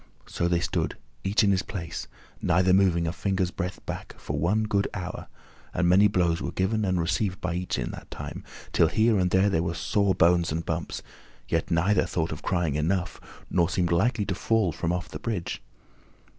So 0.25 0.47
they 0.47 0.61
stood, 0.61 0.97
each 1.23 1.43
in 1.43 1.51
his 1.51 1.61
place, 1.61 2.07
neither 2.41 2.73
moving 2.73 3.05
a 3.05 3.13
finger's 3.13 3.51
breadth 3.51 3.85
back, 3.85 4.15
for 4.17 4.39
one 4.39 4.63
good 4.63 4.87
hour, 4.95 5.27
and 5.75 5.87
many 5.87 6.07
blows 6.07 6.41
were 6.41 6.51
given 6.51 6.83
and 6.85 6.99
received 6.99 7.39
by 7.39 7.53
each 7.53 7.77
in 7.77 7.91
that 7.91 8.09
time, 8.09 8.43
till 8.73 8.87
here 8.87 9.19
and 9.19 9.29
there 9.29 9.61
were 9.61 9.75
sore 9.75 10.15
bones 10.15 10.51
and 10.51 10.65
bumps, 10.65 11.03
yet 11.47 11.69
neither 11.69 12.07
thought 12.07 12.31
of 12.31 12.41
crying 12.41 12.73
"Enough," 12.73 13.21
nor 13.51 13.69
seemed 13.69 13.91
likely 13.91 14.25
to 14.25 14.33
fall 14.33 14.71
from 14.71 14.91
off 14.91 15.07
the 15.07 15.19
bridge. 15.19 15.61